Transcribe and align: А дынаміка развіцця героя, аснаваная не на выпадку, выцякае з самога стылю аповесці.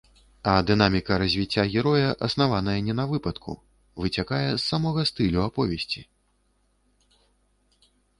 А 0.51 0.53
дынаміка 0.67 1.17
развіцця 1.23 1.65
героя, 1.73 2.07
аснаваная 2.27 2.73
не 2.87 2.95
на 2.99 3.05
выпадку, 3.11 3.51
выцякае 4.05 4.39
з 4.45 4.57
самога 4.69 5.05
стылю 5.11 5.39
аповесці. 5.49 6.01